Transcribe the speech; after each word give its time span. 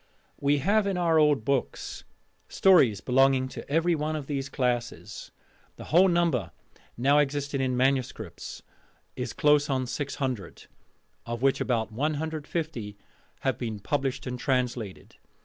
We 0.39 0.57
have 0.57 0.87
in 0.87 0.97
our 0.97 1.19
old 1.19 1.45
books 1.45 2.05
stories 2.49 3.01
belonging 3.01 3.47
to 3.49 3.69
every 3.69 3.93
one 3.93 4.15
of 4.15 4.25
these 4.25 4.49
classes. 4.49 5.29
The 5.75 5.83
whole 5.93 6.07
number 6.07 6.49
now 6.97 7.19
existing 7.19 7.61
in 7.61 7.77
manuscripts 7.77 8.63
is 9.15 9.31
close 9.31 9.69
on 9.69 9.85
600: 9.85 10.65
of 11.27 11.43
which 11.43 11.61
about 11.61 11.91
150 11.91 12.97
have 13.41 13.59
been 13.59 13.79
published 13.79 14.25
and 14.25 14.39
translated. 14.39 15.17